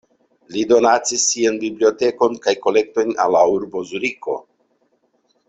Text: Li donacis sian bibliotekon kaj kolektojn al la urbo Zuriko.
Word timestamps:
Li 0.53 0.61
donacis 0.69 1.25
sian 1.33 1.59
bibliotekon 1.63 2.39
kaj 2.47 2.55
kolektojn 2.65 3.13
al 3.27 3.37
la 3.37 3.43
urbo 3.59 3.85
Zuriko. 3.93 4.41